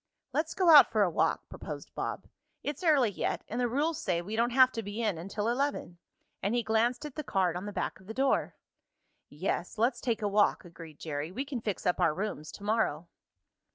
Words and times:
"Let's 0.33 0.55
go 0.55 0.71
out 0.71 0.91
for 0.91 1.03
a 1.03 1.11
walk," 1.11 1.47
proposed 1.47 1.93
Bob. 1.93 2.25
"It's 2.63 2.83
early 2.83 3.11
yet 3.11 3.43
and 3.47 3.61
the 3.61 3.67
rules 3.67 4.01
say 4.01 4.19
we 4.19 4.35
don't 4.35 4.49
have 4.49 4.71
to 4.71 4.81
be 4.81 4.99
in 4.99 5.19
until 5.19 5.47
eleven," 5.47 5.99
and 6.41 6.55
he 6.55 6.63
glanced 6.63 7.05
at 7.05 7.13
the 7.13 7.23
card 7.23 7.55
on 7.55 7.67
the 7.67 7.71
back 7.71 7.99
of 7.99 8.07
the 8.07 8.13
door. 8.15 8.55
"Yes, 9.29 9.77
let's 9.77 10.01
take 10.01 10.23
a 10.23 10.27
walk," 10.27 10.65
agreed 10.65 10.97
Jerry. 10.97 11.31
"We 11.31 11.45
can 11.45 11.61
fix 11.61 11.85
up 11.85 11.99
our 11.99 12.15
rooms 12.15 12.51
to 12.53 12.63
morrow." 12.63 13.09